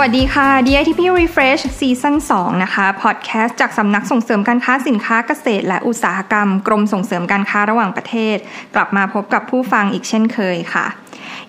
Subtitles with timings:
[0.00, 8.36] วัสดีค่ะ DITP Refresh ซีซั่น2นะคะ พอดแคสต์จากสำนักส่งเสริมการค้าสินค้าเกษตร และอุตสาหกรรม กรมส่งเสริมการค้าระหว่างประเทศ
[8.74, 10.86] กลับมาพบกับผู้ฟังอีกเช่นเคยค่ะ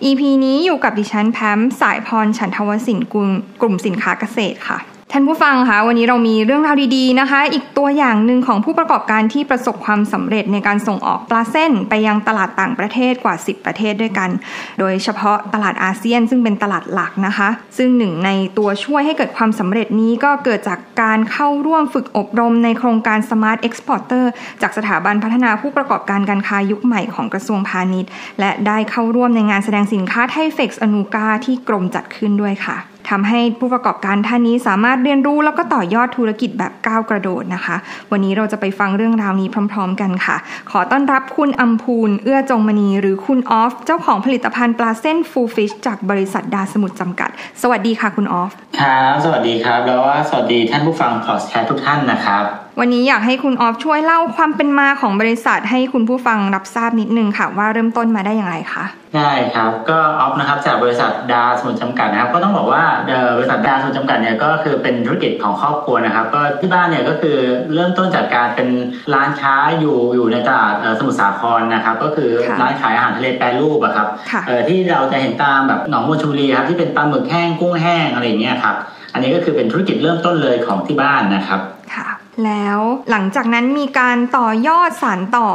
[0.04, 3.28] EP นี้อยู่กับดิฉันแพมสายพรฉันทวสินกุล
[3.60, 4.78] กลุ่มสินค้าเกษตรค่ะ
[5.12, 14.30] ท่านผู้ฟังคะวันนี้เรามีเรื่องราวดีๆนะคะ อีกตัวอย่างหนึ่งของผู้ประกอบการที่ประสบความสำเร็จในการส่งออกปลาเส้นไปยังตลาดต่างประเทศกว่า 10 ประเทศด้วยกัน
[14.78, 24.24] โดยเฉพาะตลาดอาเซียนซึ่งเป็นตลาดหลักนะคะ ซึ่งหนึ่งในตัวช่วยให้เกิดความสำเร็จนี้ก็เกิดจากการเข้าร่วมฝึกอบรมในโครงการ Smart Exporter
[24.62, 37.76] จากสถาบันพัฒนาผู้ประกอบการการค้ายุคใหม่ของกระทรวงพาณิชย์ และได้เข้าร่วมในงานแสดงสินค้าไทเฟกซ์อนูกาที่กรมจัดขึ้นด้วยค่ะ ทำให้ผู้ประกอบการท่านนี้สามารถเรียนรู้แล้วก็ต่อยอดธุรกิจแบบก้าวกระโดดนะคะ
[38.10, 40.36] วันนี้เราจะไปฟังเรื่องราวนี้พร้อม ๆ กันค่ะ
[40.70, 47.30] ขอต้อนรับคุณอัมพูลเอื้อจงมณี หรือคุณออฟ เจ้าของผลิตภัณฑ์ปลาเส้นฟูฟิชจากบริษัทดาสมุทรจำกัด
[47.62, 52.44] สวัสดีค่ะคุณออฟ ครับ สวัสดีครับ แล้วว่าสวัสดีท่านผู้ฟังพอดแคสต์ทุกท่านนะครับ
[52.82, 58.84] วันนี้อยากให้คุณออฟช่วยเล่าความเป็นมาของบริษัท ให้คุณผู้ฟังรับทราบนิดนึงค่ะ ว่าเริ่มต้นมาได้อย่างไรคะ
[59.16, 67.36] ได้ครับก็ออฟนะครับจากบริษัทดาสมุทรจำกัดนะครับก็ต้องบอกว่าเอ่อบริษัทดาสมุทรจำกัดเนี่ยก็คือเป็นธุรกิจของครอบครัวนะครับ ก็ที่บ้านเนี่ยก็คือ
[67.74, 68.68] เริ่มต้นจากการเป็น
[69.14, 78.76] ร้านค้าอยู่อยู่ในตลาดเอ่อสมุทรสาครนะครับ ก็คือค่ะร้านขายอาหารทะเลแปรรูปอะครับค่ะเอ่อที่เราจะเห็นตามแบบหนองบัวชลบุรีครับที่เป็นปลาหมึกแห้งกุ้งแห้งอะไรอย่างเงี้ยครับ
[79.12, 81.60] อันนี้ก็คือเป็นธุรกิจเริ่มต้นเลยของที่บ้านนะครับ
[81.94, 82.06] ค่ะ
[82.46, 82.78] แล้ว
[83.10, 85.48] หลังจากนั้นมีการต่อยอดสานต่อ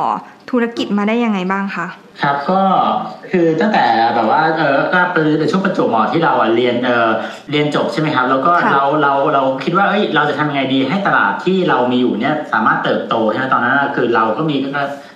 [0.51, 1.87] ธุรกิจมาได้ยังไงบ้างคะ
[2.21, 2.61] ครับก็
[3.31, 7.09] คือตั้งแต่แบบว่าเออก็เป็นช่วงประจวบเหมาะที่เราอะเรียนเออ
[7.51, 14.55] เรียนจบใช่ไหมครับ แล้วก็ค่ะเราเราเราคิดว่าเอ้ยเราจะทำยังไงดีให้ตลาดที่เรามีอยู่เนี่ยสามารถเติบโตใช่ไหมตอนนั้นอะคือเราก็มี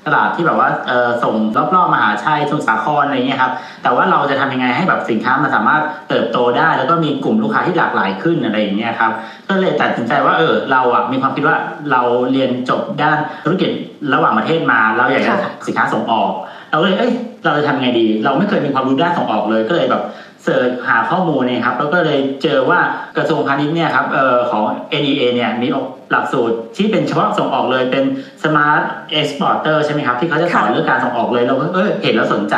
[0.09, 1.35] ตลาดที่แบบว่าเออส่ง
[1.75, 3.51] รอบๆมหาชัยสมุทรสาครอะไรเงี้ยครับ
[3.83, 9.11] แต่ว่าเราจะทำยังไงให้แบบสินค้ามันสามารถเติบโตได้ แล้วก็มีกลุ่มลูกค้าที่หลากหลายขึ้นอะไรอย่างเงี้ยครับ
[9.49, 11.57] ก็เลยตัดสินใจว่าเออเราอะมีความคิดว่า
[11.91, 13.71] เราเรียนจบด้านธุรกิจ
[14.13, 16.31] ระหว่างประเทศมาเราอยากจะค่ะสินค้าส่งออก
[16.71, 17.13] เราก็เลยเอ้ย
[17.45, 20.03] เราจะทำไงดี เราไม่เคยมีความรู้ด้านส่งออกเลยก็เลยแบบ
[20.43, 22.79] เสิร์ชหาข้อมูลเนี่ยครับแล้วก็เลยเจอว่า
[23.17, 24.63] กระทรวงพาณิชย์เนี่ยครับเอ่อของ
[25.01, 25.67] NEA เนี่ยมี
[26.11, 28.03] หลักสูตรที่เป็นเฉพาะส่งออกเลยเป็น
[28.43, 28.81] Smart
[29.19, 32.55] Exporter ใช่ไหมครับ ที่เขาจะสอนค่ะเรื่องการส่งออกเลยเราก็เออเห็นแล้วสนใจ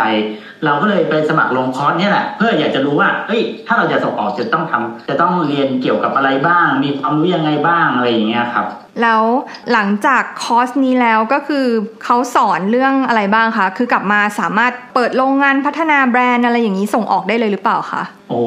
[0.65, 8.65] เราก็เลยไปสมัครลงคอร์สเนี่ยแหละเพื่ออยากจะรู้ว่าเอ้ยถ้าเราจะส่งออกจะต้องทำจะต้องเรียนเกี่ยวกับอะไรบ้าง มีความรู้ยังไงบ้างอะไรอย่างเงี้ยครับ
[9.01, 9.23] แล้ว
[9.71, 11.65] หลังจากคอร์สนี้แล้วก็คือ
[12.03, 18.41] เขาสอนเรื่องอะไรบ้างคะคือกลับมาสามารถเปิดโรงงานพัฒนาแบรนด์อะไรอย่างนี้ส่งออกได้เลยหรือเปล่าคะโอ้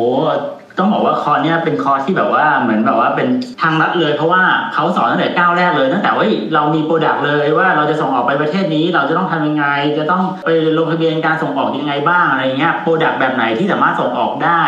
[0.78, 3.28] ต้องบอกว่าคอร์สเนี่ยเป็นคอร์สที่แบบว่าเหมือนแบบว่าเป็น
[3.62, 4.42] ทางลัดเลย เพราะว่า
[4.74, 6.24] เขาสอนตั้งแต่ก้าวแรกเลยตั้งแต่ว่า
[6.54, 9.66] เรามี product เลยว่าเราจะส่งออกไปประเทศนี้เราจะต้องทำยังไง
[9.98, 14.62] จะต้องไปลงทะเบียนการส่งออกยังไงบ้างอะไรเงี้ย product แบบไหนที่สามารถส่งออกได้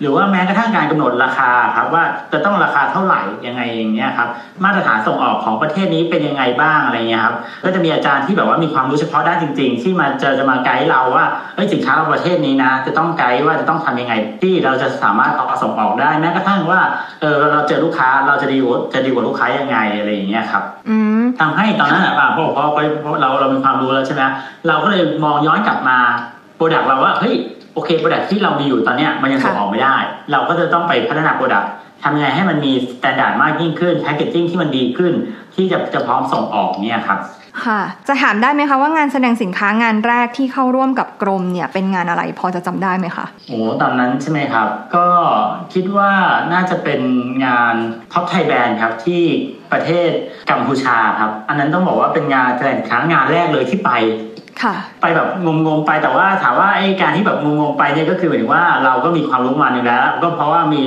[0.00, 4.28] หรือว่าแม้กระทั่งการกำหนดราคาครับว่าจะต้องราคาเท่าไหร่ยังไงอย่างเงี้ยครับ
[4.64, 11.24] มาตรฐานส่งออกของประเทศนี้เป็นยังไงบ้างอะไรเงี้ยครับก็จะมีอาจารย์ที่แบบว่ามีความรู้เฉพาะด้านจริง ๆ ที่มาจะจะมาไกด์เราว่า
[11.54, 16.80] เอ้ยสินค้าเราประเทศนี้นะ จะต้องไกด์ว่าจะต้องทำยังไง ที่เราจะสามารถเอาส่งออกได้แม้กระทั่งว่า
[17.20, 24.22] เออเราเจอลูกค้าเราจะดีกับจะดีกับลูกค้ายังไงอะไรอย่างเงี้ยครับอืมทำให้ตอนนั้นอะพอพอพอพอเราเรามีความรู้แล้วใช่ไหม
[24.68, 25.98] เราก็เลยมองย้อนกลับมา
[26.56, 27.34] product เราว่าเฮ้ย
[27.74, 29.96] โอเค product ที่เรามีอยู่ตอนเนี้ยมันยังส่งค่ะออกไม่ได้
[30.32, 31.70] เราก็จะต้องไปพัฒนา product
[32.02, 32.72] ทำยังไงให้มันมี
[33.02, 35.12] มาตรฐานมากยิ่งขึ้น packaging ที่มันดีขึ้น
[35.54, 37.20] ที่จะจะพร้อมส่งออกเนี่ยครับ
[37.64, 45.06] ค่ะ จะถามได้ไหมคะว่างานแสดงสินค้างานแรกที่เข้าร่วมกับกรมเนี่ยเป็นงานอะไรพอจะจำได้ไหมคะโอ้ตอนนั้นใช่ไหมครับ ก็
[45.74, 46.12] คิดว่า
[46.52, 47.00] น่าจะเป็น
[47.46, 47.74] งาน
[48.12, 49.22] ท็อปไทยแบนครับที่
[49.72, 50.10] ประเทศ
[50.50, 54.29] กัมพูชาครับ อันนั้นต้องบอกว่าเป็นงานแสดงสินค้างานแรกเลยที่ไปค่ะ
[55.00, 55.28] ไปแบบ
[55.66, 60.82] งงๆไปแต่ว่าถามว่าไอ้การที่แบบงงๆไปเนี่ยก็คือหมายถึงว่าเราก็มีความรู้มาหนึ่งแล้ว ก็เพราะว่ามี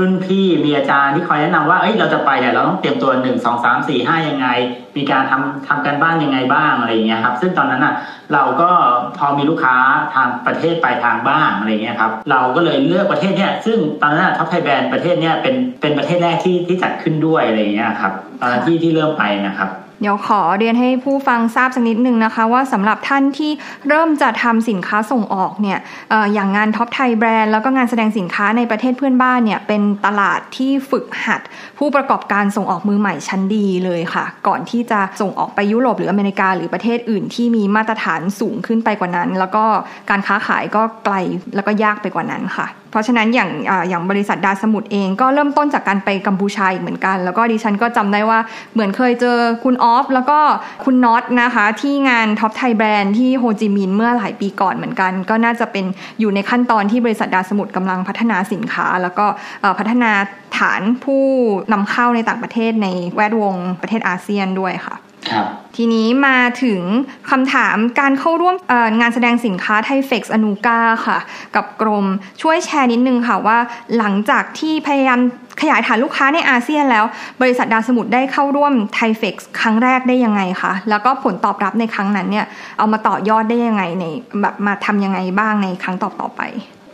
[0.00, 4.48] รุ่นพี่มีอาจารย์ที่คอยแนะนำว่าเอ้ยเราจะไปเนี่ยเราต้องเตรียมตัวหนึ่งสองสามสี่ห้ายังไง
[4.96, 7.94] มีการทำทำการบ้านยังไงบ้างอะไรอย่างเงี้ยครับ ซึ่งตอนนั้นอะ
[8.34, 8.70] เราก็
[9.18, 9.76] พอมีลูกค้า
[10.14, 19.70] ทางประเทศปลายทางบ้างอะไรเงี้ยครับเราก็เลยเลือกประเทศเนี้ยซึ่งตอนนั้นท็อปไทยแบรนด์ประเทศเนี้ยเป็นเป็นประเทศแรกที่ที่จัดขึ้นด้วยอะไรเงี้ยครับตอนที่ที่เริ่มไปนะครับ
[20.00, 23.52] เดี๋ยวขอเรียนให้ผู้ฟังทราบสักนิดนึงนะคะ ว่าสำหรับท่านที่
[23.88, 31.40] เริ่มจะทำสินค้าส่งออกเนี่ยอย่างงานท็อปไทยแบรนด์แล้วก็งานแสดงสินค้าในประเทศเพื่อนบ้านเนี่ยเป็นตลาดที่ฝึกหัด
[31.78, 39.64] ผู้ประกอบการส่งออกมือใหม่ชั้นดีเลยค่ะ ก่อนที่จะส่งออกไปยุโรปหรืออเมริกา หรือประเทศอื่นที่มีมาตรฐานสูงขึ้นไปกว่านั้น แล้วก็
[40.10, 41.14] การค้าขายก็ไกล
[41.54, 42.66] แล้วก็ยากไปกว่านั้นค่ะ
[42.96, 43.50] เพราะฉะนั้นอย่าง
[43.88, 48.38] อย่างบริษัทดาสมุทรเองก็เริ่มต้นจากการไปกัมพูชาอีกเหมือนกัน แล้วก็ดิฉันก็จำได้ว่า
[48.74, 50.38] เหมือนเคยเจอคุณออฟแล้วก็
[50.84, 55.84] คุณน็อตนะคะที่งานท็อปไทยแบรนด์ที่โฮจิมินห์เมื่อหลายปีก่อนเหมือนกัน ก็น่าจะเป็น
[56.20, 59.26] อยู่ในขั้นตอนที่บริษัทดาสมุทรกำลังพัฒนาสินค้า แล้วก็
[59.78, 60.12] พัฒนา
[60.58, 61.24] ฐานผู้
[61.72, 64.96] นำเข้าในต่างประเทศในแวดวงประเทศอาเซียนด้วยค่ะ
[65.76, 66.80] ทีนี้มาถึง
[67.30, 68.54] คำถามการเข้าร่วม
[69.00, 71.18] งานแสดงสินค้าไทเฟกซ์อนูกาค่ะ
[71.56, 72.06] กับกรม
[72.42, 73.58] ช่วยแชร์นิดนึงค่ะว่า
[73.96, 75.20] หลังจากที่พยายาม
[75.60, 77.04] ขยายฐานลูกค้าในอาเซียนแล้ว
[77.40, 82.46] บริษัทดาวสมุทรได้เข้าร่วมไทเฟกซ์ครั้งแรกได้ยังไงคะแล้วก็ผลตอบรับในครั้งนั้นเนี่ย
[82.78, 84.04] เอามาต่อยอดได้ยังไงใน
[84.40, 86.42] แบบมาทำยังไงบ้างในครั้งต่อต่อไป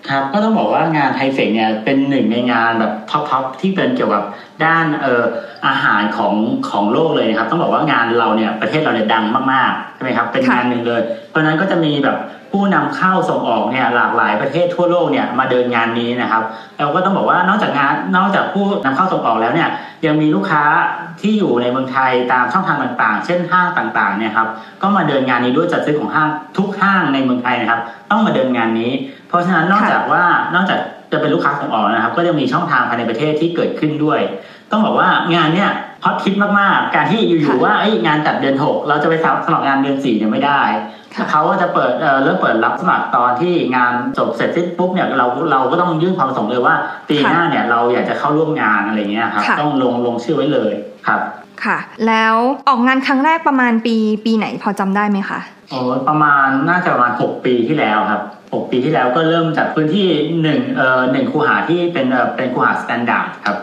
[0.08, 4.22] ครับก็ต้องบอกว่างานไทเฟกเนี่ยเป็นหนึ่งในงานแบบ top ๆที่เป็นเกี่ยวกับ
[4.64, 5.24] ด้านเอ่อ
[5.66, 6.34] อาหารของ
[6.70, 11.00] ของโลกเลยนะครับ ต้องบอกว่างานเราเนี่ยประเทศเราเนี่ยดังมากๆใช่ไหมครับเป็นงานหนึ่งเลย
[11.30, 12.16] เพราะนั้นก็จะมีแบบ
[12.52, 16.42] ผู้นำเข้าส่งออกเนี่ยหลากหลายประเทศทั่วโลกเนี่ยมาเดินงานนี้นะครับ
[16.78, 19.68] เราก็ต้องบอกว่านอกจากงานนอกจากผู้นำเข้าส่งออกแล้วเนี่ย
[20.06, 20.62] ยังมีลูกค้า
[21.20, 24.48] ที่อยู่ในเมืองไทยตามช่องทางต่างๆ เช่นห้างต่างๆเนี่ยครับ
[24.82, 26.28] ก็มาเดินงานนี้ด้วยจัดซื้อของห้าง
[26.58, 28.92] ทุกห้างในเมืองไทยนะครับ ต้องมาเดินงานนี้
[29.28, 30.24] เพราะฉะนั้นนอกจากว่า
[30.54, 30.78] นอกจาก
[31.12, 34.20] จะเป็นลูกค้าส่งออกนะครับ ก็จะมีช่องทางภายในประเทศที่เกิดขึ้นด้วย
[34.70, 35.70] ต้องบอกว่างานเนี่ย
[36.04, 37.72] ฮอตคิดมากๆ การที่อยู่ๆว่า
[38.06, 39.14] งานจัดเดือนหกเราจะไป
[39.46, 40.62] สมัครงานเดือนสี่เนี่ยไม่ได้
[41.30, 41.92] เขาก็จะเปิด
[42.22, 46.74] เริ่มเปิดรับสมัครตอนที่งานจบเสร็จสิ้นปุ๊บเนี่ยเราเราก็ต้องยื่นความประสงค์เลยว่า
[47.08, 50.72] ปีหน้าเนี่ยเราอยากจะเข้าร่วมงานอะไรเงี้ยครับต้องลงลงชื่อไว้เลย
[51.06, 51.20] ครับ
[51.64, 52.34] ค่ะ แล้ว
[52.68, 55.78] ออกงานครั้งแรกประมาณปีปีไหนพอจำได้ไหมคะโอ้
[56.08, 58.22] ประมาณน่าจะประมาณหกปีที่แล้วครับ
[58.54, 60.08] หกปีที่แล้วก็เริ่มจากพื้นที่
[60.42, 63.56] หนึ่งเอ่อหนึ่งคูหาที่เป็นเอ่อเป็นคูหา standard ครับ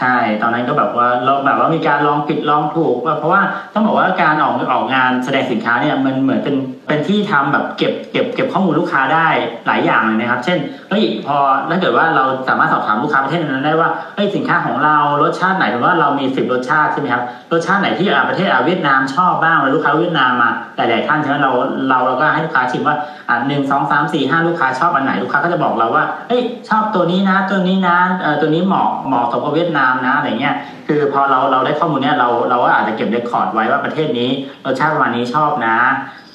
[0.00, 3.40] ใช่ตอนนั้นก็แบบว่าเราแบบว่ามีการลองผิดลองถูกเพราะว่า
[3.74, 9.28] ต้องบอกว่าการออกออกงานแสดงสินค้าเนี่ยมันเหมือนเป็นเป็นที่ทำแบบเก็บเก็บเก็บข้อมูลลูกค้าได้
[9.66, 10.58] หลายอย่างเลยนะครับ เช่น
[10.90, 11.36] เฮ้ยพอ
[11.70, 17.22] ถ้าเกิดว่าเราสามารถสอบถามลูกค้าประเทศนั้นได้ว่าเฮ้ยสินค้าของเรารสชาติไหนถือว่าเรามีสิบรสชาติใช่ไหมครับ
[17.52, 21.52] รสชาติไหนที่ประเทศเวียดนามชอบบ้างลูกค้าเวียดนามมาหลายๆท่านใช่ไหมเรา
[21.88, 22.96] เราเราก็ให้ลูกค้าชิมว่า
[23.28, 30.54] อ่าหนึ่งสองสามสี่ห้าลูกค้าชอบอันไหนลูกค้าก็จะบอกเราว่าเฮ้ยชอบตัวนี้นะ ตัวนี้นะเออตัวนี้เหมาะเหมาะกับเวียดนามนะอะไรเงี้ย
[30.88, 34.30] คือพอเราเราได้ข้อมูลเนี้ยเราเราก็อาจจะเก็บเรคคอร์ดไว้ว่าประเทศนี้
[34.64, 35.76] รสชาติประมาณนี้ชอบนะ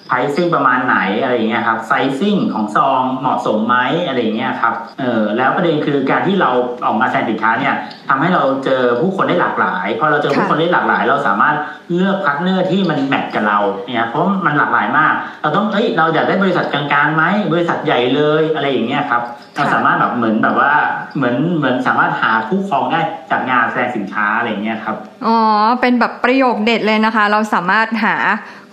[0.09, 3.77] ไพซิ่งประมาณไหนอะไรเงี้ยครับไซซิ่งของซองเหมาะสมไหม
[4.07, 6.49] อะไรเงี้ยครับเออแล้วประเด็นคือการที่เรา
[6.85, 7.75] ออกมาแสดงสินค้าเนี่ย
[8.09, 11.55] ทำให้เราเจอผู้คนได้หลากหลายพอเราเจอผู้คนได้หลากหลาย เราสามารถ
[11.95, 13.59] เลือก partner ที่มัน match กับเรา
[13.93, 17.23] เนี่ยเพราะมันหลากหลายมาก เราต้องเอ้ยเราอยากได้บริษัทกลางๆไหม
[17.53, 19.21] บริษัทใหญ่เลยอะไรอย่างเงี้ยครับ
[19.55, 20.71] เราสามารถแบบเหมือนแบบว่า
[21.15, 22.99] เหมือนเหมือนสามารถหาคู่ครองได้
[23.31, 25.37] จากงานแสดงสินค้าอะไรเงี้ยครับ อ๋อ
[25.81, 28.15] เป็นแบบประโยคเด็ดเลยนะคะ เราสามารถหา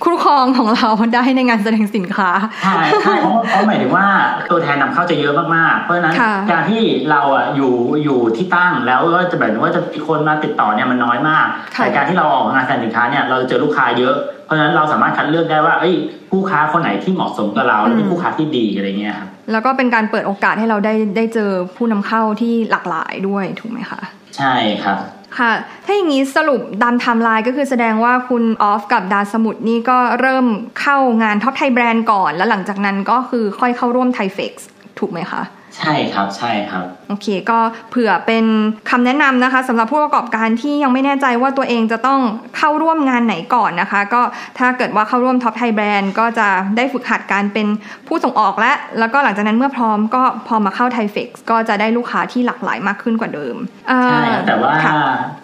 [0.05, 2.31] คู่ครองของเราได้ในงานแสดงสินค้า
[2.65, 4.07] ใช่ใช่เพราะเพราะหมายถึงว่า
[4.51, 6.15] ตัวแทนนำเข้าจะเยอะมากๆ เพราะฉะนั้น
[6.53, 7.73] การที่เราอะอยู่
[8.05, 11.47] อยู่ที่ตั้งแล้วก็จะแบบว่าจะมีคนมาติดต่อเนี่ยมันน้อยมาก
[11.77, 14.15] แต่การที่เราออกงานแสดงสินค้าเนี่ยเราเจอลูกค้าเยอะ
[14.45, 15.95] เพราะฉะนั้นเราสามารถคัดเลือกได้ว่าเอ้ย
[16.31, 24.01] ผู้ค้าคนไหนที่เหมาะสมกับเราและเป็นผู้ค้าที่ดีอะไรเงี้ยครับแล้วก็เป็นการเปิดโอกาสให้เราได้ได้เจอผู้นำเข้าที่หลากหลายด้วยถูกไหมคะ
[24.37, 24.55] ใช่
[24.85, 24.99] ครับ
[25.39, 25.53] ค่ะ
[25.85, 30.47] ถ้าอย่างนี้สรุปดัมไทม์ไลน์ก็คือแสดงว่าคุณออฟกับดาสมุดนี่ก็เริ่ม
[30.81, 35.43] เข้างานท็อปไทยแบรนด์ก่อน แล้วหลังจากนั้นก็คือค่อยเข้าร่วมไทเฟกซ์ถูกไหมคะ
[35.77, 37.59] ใช่ครับใช่ครับโอเค ก็
[37.91, 38.45] เผื่อเป็น
[38.91, 42.21] คำแนะนำนะคะสำหรับผู้ประกอบการที่ยังไม่แน่ใจว่าตัวเองจะต้อง
[42.57, 44.23] เข้าร่วมงานไหนก่อนนะคะ ก็
[44.59, 47.67] ถ้าเกิดว่าเข้าร่วมท็อปไทยแบรนด์ก็จะได้ฝึกหัดการเป็น
[48.09, 53.57] ผู้ส่งออกและ แล้วก็หลังจากนั้นเมื่อพร้อมก็พอมาเข้าไทเฟกซ์ก็จะได้ลูกค้าที่หลากหลายมากขึ้นกว่าเดิม
[54.05, 54.73] ใช่แต่ว่า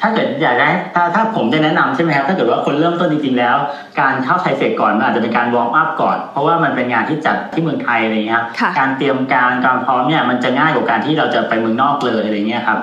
[0.01, 3.57] ถ้าเกิดอยากได้ถ้าถ้าผมจะแนะนำใช่ไหมครับถ้าเกิดว่าคนเริ่มต้นจริงๆแล้ว
[4.01, 8.43] การเข้าไทเฟกก่อนมันอาจจะเป็นการ warm up ก่อน เพราะว่ามันเป็นงานที่จัดที่เมืองไทยอะไรเงี้ย
[8.79, 12.79] การเตรียมการการพร้อมเนี่ยมันจะง่ายกว่าการที่เราจะไปเมืองนอกเลยอะไรเงี้ยครับ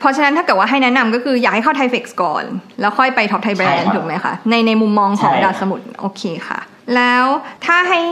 [0.00, 2.44] เพราะฉะนั้นถ้าเกิดว่าให้แนะนำก็คืออยากให้เข้าไทเฟกซ์ก่อน
[2.80, 6.60] แล้วค่อยไปท็อปไทยแบรนด์ถูกไหมคะ ในในมุมมองของดาสมุทรโอเคค่ะ
[6.96, 7.24] แล้ว
[7.66, 8.02] ถ้าให้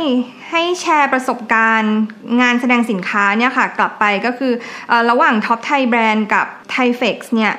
[0.50, 1.96] ให้แชร์ประสบการณ์
[2.40, 4.52] งานแสดงสินค้าเนี่ยค่ะ กลับไปก็คือ
[4.90, 7.52] ระหว่างท็อปไทยแบรนด์กับไทเฟกซ์เนี่ย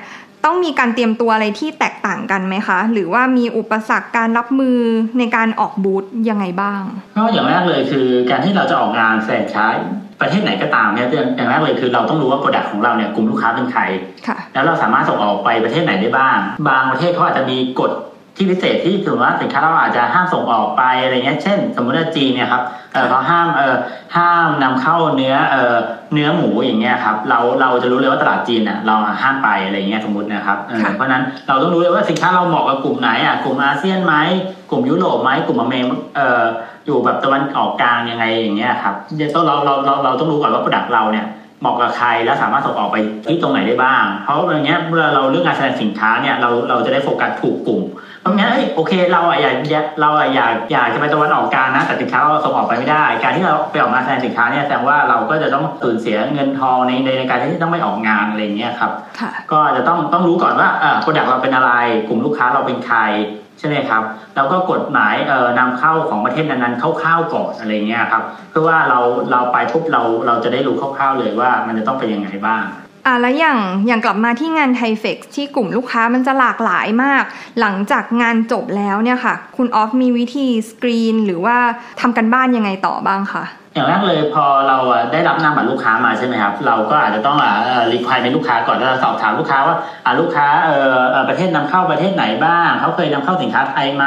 [0.46, 4.79] ต้องมีการเตรียมตัวอะไรที่แตกต่างกันไหมคะ หรือว่ามีอุปสรรคการรับมือ
[5.19, 6.81] ในการออกบูธยังไงบ้าง
[7.17, 9.67] ก็อย่างแรกเลยคือการที่เราจะออกงานแสดงสินค้า
[10.21, 11.07] ประเทศไหนก็ตามเนี่ย
[11.38, 13.81] อย่างแรกเลยคือเราต้องรู้ว่า product ของเราเนี่ยกลุ่มลูกค้าเป็นใคร
[14.53, 17.91] แล้วเราสามารถส่งออกไปประเทศไหนได้บ้าง บางประเทศเขาอาจจะมีกฎ
[18.39, 23.75] ที่พิเศษที่ถือว่าสินค้าเราอาจจะห้ามส่งออกไปอะไรเงี้ยเช่น สมมติว่าจีนเนี่ยครับเออเขาห้ามเออ
[24.17, 25.75] ห้ามนำเข้าเนื้อเออ
[26.13, 34.15] เนื้อหมูอย่างเงี้ยครับเราเราจะรู้เลยว่าตลาดจีนอะเราห้ามไปอะไรเงี้ยสมมตินะครับเออเพราะนั้นเราต้องรู้เลยว่าสินค้าเราเหมาะกับกลุ่มไหนอะกลุ่มอาเซียนไหม
[34.69, 36.43] กลุ่มยุโรปไหมกลุ่มอเมริกเออ
[36.86, 41.27] อยู่แบบตะวันออกกลางยังไงอย่างเงี้ยครับเดี๋ยวต้องเราเราเราเราต้องรู้ก่อนว่า product เราเนี่ย
[41.62, 47.81] เหมาะกับใครแล้วสามารถส่งออกไปที่ตรงไหนได้บ้าง เพราะอย่างเงี้ยเมื่อเราเลือกงานแสดงสินค้าเนี่ยเราเราจะได้โฟกัสถูกกลุ่ม
[48.21, 49.55] เพราะงั้นเอ้ยโอเค เราอะอยาก
[50.01, 58.91] เราอะอยากอยากจะไปตะวันออกกลางนะแต่สินค้าเราส่งออกไปไม่ได้ การที่เราไปออกงานแสดงสินค้าเนี่ยแสดงว่าเราก็จะต้องสูญเสียเงินทองในในการที่ต้องไปออกงานอะไรเงี้ยครับ
[59.51, 61.71] ก็จะต้องต้องรู้ก่อนว่าเออ product เราเป็นอะไร
[62.07, 62.99] กลุ่มลูกค้าเราเป็นใคร
[63.59, 64.03] ใช่ไหมครับ
[64.35, 68.99] แล้วก็กฎหมายเอ่อนำเข้าของประเทศนั้นๆคร่าวๆก่อนอะไรเงี้ยครับเพื่อว่าเรา
[69.31, 72.63] เราไปปุ๊บเราเราจะได้รู้คร่าวๆเลยว่ามันจะต้องเป็นยังไงบ้าง
[73.06, 77.24] อ่าแล้วอย่างอย่างกลับมาที่งาน THAIFEX ที่กลุ่มลูกค้ามันจะหลากหลายมาก
[77.60, 81.58] หลังจากงานจบแล้วเนี่ยค่ะ คุณออฟมีวิธีสกรีน หรือว่า
[82.01, 84.77] ทำการบ้านยังไงต่อบ้างคะอย่างแรกเลยพอเรา
[85.11, 87.38] ได้รับนามบัตรลูกค้ามาใช่ไหมครับ เราก็อาจจะต้อง
[87.91, 89.75] require เป็นลูกค้าก่อนแล้วสอบถามลูกค้าว่า
[90.19, 90.69] ลูกค้าเอ
[91.19, 94.05] อประเทศนำเข้าประเทศไหนบ้างเขาเคยนำเข้าสินค้าไทยไหม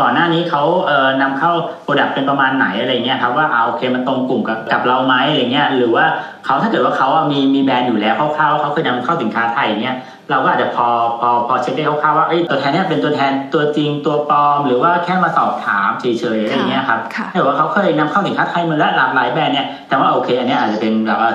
[0.00, 1.52] ก่อนหน้านี้เขาเอ่อนำเข้า
[1.82, 6.04] product เป็นประมาณไหนอะไรเงี้ยครับว่าเอาโอเคมันตรงกลุ่มกับกับเราไหมอะไรเงี้ยหรือว่า
[6.44, 9.96] เขาถ้าเกิดว่าเขามีมีแบรนด์อยู่แล้วคร่าวๆเขาเคยนำเข้าสินค้าไทยเนี้ย
[10.30, 10.88] เราก็อาจจะพอ
[11.20, 16.06] พอพอเช็คได้คร่าวๆว่าตัวแทนเนี่ยเป็นตัวแทนตัวจริงตัวปลอม หรือว่าแค่มาสอบถามเฉ
[16.36, 21.30] ยๆอะไรเงี้ยครับถ้าเกิดว่าเขาเคยนำเข้าสินค้าไทยมาแล้วหลากหลายแบรนด์เนี่ยแต่ว่าโอเคอันนี้อาจจะเป็นแบบว่า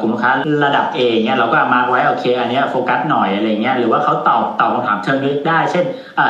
[0.00, 0.30] กลุ่มลูกค้า
[0.64, 5.84] ระดับเองเนี่ยเราก็มาไว้โอเค อันนี้โฟกัสหน่อยอะไรเงี้ยหรือว่าเขาตอบตอบคำถามเชิงลึกได้ เช่น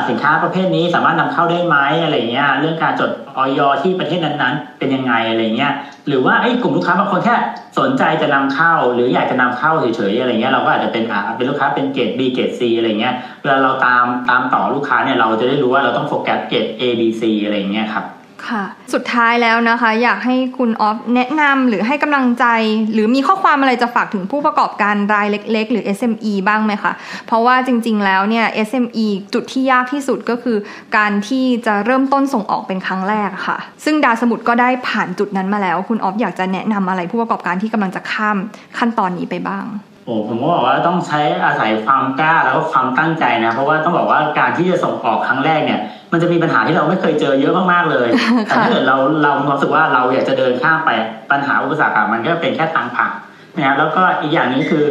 [0.09, 5.73] สินค้าประเภทนี้สามารถนำเข้าได้ไหมอะไรเงี้ยเรื่องการจดออยที่ประเทศนั้นๆ เป็นยังไงอะไรเงี้ย
[6.07, 7.35] หรือว่าไอ้กลุ่มลูกค้าบางคนแค่
[7.79, 18.05] สนใจจะนำเข้าหรืออยากจะนำเข้าเฉยๆอะไรเงี้ยเราก็อาจจะเป็นอ่าเป็นลูกค้าเป็นเกรด B เกรด C อะไรเงี้ยเวลาเราตามตามต่อลูกค้าเนี่ยเราจะได้รู้ว่าเราต้องโฟกัสเกรด A B C อะไรเงี้ยครับ
[18.47, 18.63] ค่ะ
[18.93, 22.45] สุดท้ายแล้วนะคะ อยากให้คุณออฟแนะนำหรือให้กำลังใจ
[22.93, 26.91] หรือมีข้อความอะไรจะฝากถึงผู้ประกอบการรายเล็ก ๆ หรือ SME บ้างไหมคะ
[27.27, 30.57] เพราะว่าจริง ๆ แล้วเนี่ย SME จุดที่ยากที่สุดก็คือ
[30.97, 38.37] การที่จะเริ่มต้นส่งออกเป็นครั้งแรกค่ะ ซึ่งดาสมุดก็ได้ผ่านจุดนั้นมาแล้ว คุณออฟอยากจะแนะนำอะไรผู้ประกอบการที่กำลังจะข้าม
[38.77, 39.65] ขั้นตอนนี้ไปบ้าง
[40.07, 45.79] โอ้ผมก็บอกว่าต้องใช้อาศัยความกล้าแล้วก็ความตั้งใจนะ เพราะว่าต้องบอกว่าการที่จะส่งออกครั้งแรกเนี่ย
[46.11, 48.07] มันจะมีปัญหาที่เราไม่เคยเจอเยอะมากๆเลย
[48.45, 50.89] แต่ถ้าเกิดเราเรารู้สึกว่าเราอยากจะเดินข้ามไป
[51.31, 53.13] ปัญหาอุปสรรคมันก็เป็นแค่ทางผ่าน
[53.57, 54.83] นะแล้วก็อีกอย่างนี้คือ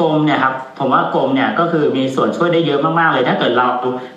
[0.00, 3.66] กรมเนี่ยครับผมว่ากรมเนี่ยก็คือมีส่วนช่วยได้เยอะมากๆเลย ถ้าเกิดเรา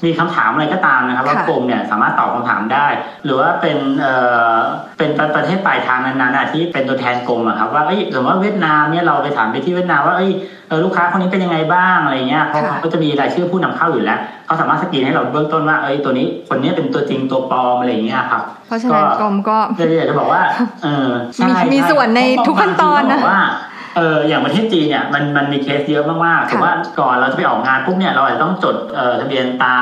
[0.06, 2.88] มีคำถามอะไรก็ตามนะครับ ว่ากรมเนี่ยสามารถตอบคำถามได้
[3.26, 4.14] หรือว่าเป็นเอ่
[4.54, 4.56] อ
[4.98, 10.32] เป็นประเทศปลายทางนั้นๆที่เป็นตัวแทนกรมอะครับว่าเอ้ยสมมติว่าเวียดนามเนี่ยเราไปถามไปที่เวียดนามว่าเอ้ย
[10.84, 19.58] ลูกค้าคนนี้เป็นยังไงบ้างอะไรเงี้ยเพราะเขาจะมีรายชื่อผู้นำเข้าอยู่แล้วเขาสามารถสกรีนให้เราเบื้องต้นว่าเอ้ยตัวนี้คนนี้เป็นตัวจริงตัวปลอมอะไรเงี้ยครับเพราะฉะนั้นกรมก็
[19.98, 20.42] อยากจะบอกว่า
[20.84, 21.10] เออ
[21.74, 23.20] มีส่วนในทุกขั้นตอนนะ
[23.96, 29.76] เอออย่างประเทศจีนเนี่ยมันมันมีเคสเยอะมากๆแต่ว่าก่อนเราจะไปออกงานปุ๊บเนี่ยเราอาจจะต้องจดเอ่อทะเบียนตา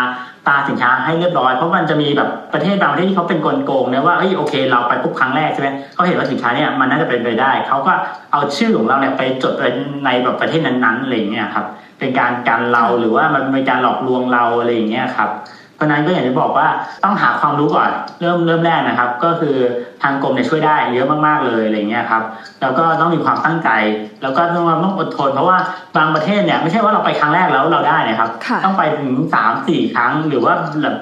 [0.48, 7.94] ตาสินค้าให้เรียบร้อยเพราะมันจะมีแบบประเทศบางประเทศที่เขาเป็นกลโกงนะว่าเฮ้ยโอเค เราไปปุ๊บครั้งแรกใช่ไหมเขาเห็นว่าสินค้าเนี่ยมันน่าจะเป็นไปได้เขาก็
[8.32, 9.54] เอาชื่อของเราเนี่ยไปจด
[10.06, 11.66] ในแบบประเทศนั้นๆอะไรอย่างเงี้ยครับ
[12.00, 15.30] เป็นการกันเราหรือว่ามันเป็นการหลอกลวงเราอะไรอย่างเงี้ยครับ
[15.63, 16.68] เพ ราะนั้นก็อย่างที่บอกว่า
[17.04, 17.90] ต้องหาความรู้ก่อน
[18.22, 19.56] เริ่มเริ่มแรกนะครับ ก็คือ
[20.04, 22.24] ทางกรมเนี่ยช่วยได้เยอะมากๆเลยอะไรเงี้ยครับ
[22.62, 23.70] แล้วก็ต้องมีความตั้งใจ
[24.24, 25.58] แล้วก็ต้องต้องอดทน เพราะว่า
[25.98, 28.30] บางประเทศเนี่ยไม่ใช่ว่าเราไปครั้งแรกแล้วเราได้นะครับ
[28.66, 30.54] ต้องไปถึงสามสี่ครั้งหรือว่า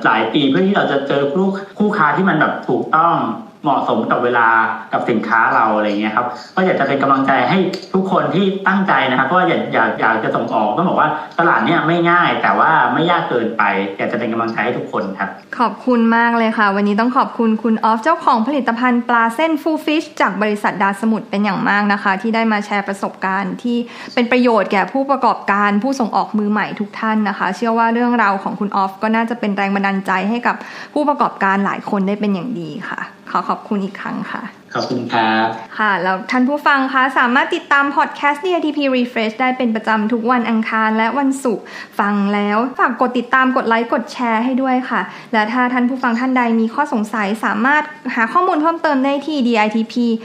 [0.05, 1.47] หลายปีเพื่อที่เราจะเจอคู่
[1.77, 3.15] คู่ค้าที่มันแบบถูกต้อง
[3.63, 4.47] เหมาะสมกับเวลา
[4.93, 7.57] กับสินค้าเราอะไรเงี้ยครับ ก็อยากจะเป็นกำลังใจให้
[7.93, 13.63] ทุกคนที่ตั้งใจนะครับก็อยากอยากอยากจะส่งออกต้องบอกว่าตลาดเนี้ยไม่ง่าย แต่ว่าไม่ยากเกินไป
[13.97, 23.77] อยากจะเป็นกำลังใจให้ทุกคนครับ ขอบคุณมากเลยค่ะ วันนี้ต้องขอบคุณคุณออฟเจ้าของผลิตภัณฑ์ปลาเส้นฟูฟิชจากบริษัทดาสมุทรเป็นอย่างมากนะคะ ที่ได้มาแชร์ประสบการณ์ที่
[24.13, 30.55] เป็นประโยชน์แก่ผู้ประกอบการผู้ส่งออกมือใหม่ทุกท่านนะคะ เชื่อว่าเรื่องราวของคุณออฟก็น่าจะเป็นแรงบันดาลใจให้กับ
[30.93, 33.01] ผู้ประกอบการหลายคนได้เป็นอย่างดีค่ะ
[33.31, 35.47] ขอขอบคุณอีกครั้งค่ะ ขอบคุณครับ
[35.79, 41.63] ค่ะแล้วท่านผู้ฟังคะสามารถติดตามพอดแคสต์ DITP Refresh ได้เป็นประจำทุกวันอังคารและวันศุกร์
[41.99, 45.01] ฟังแล้วฝากกดติดตามกดไลค์กดแชร์ให้ด้วยค่ะ
[45.33, 47.83] และถ้าท่านผู้ฟังท่านใดมีข้อสงสัยสามารถ
[48.15, 50.19] หาข้อมูลเพิ่มเติมได้ที่ ditp.go.th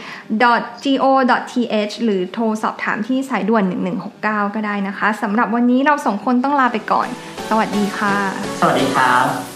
[2.05, 3.65] หรือโทรสอบถามที่สายด่วน
[4.11, 7.09] 1169 ก็ได้นะคะสำหรับวันนี้เราสองคนต้องลาไปก่อน
[7.49, 8.17] สวัสดีค่ะ
[8.61, 9.56] สวัสดีครับ